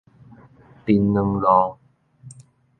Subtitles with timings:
[0.87, 1.77] 檳榔路